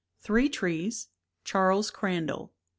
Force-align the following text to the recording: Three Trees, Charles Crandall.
Three 0.19 0.49
Trees, 0.49 1.09
Charles 1.43 1.91
Crandall. 1.91 2.51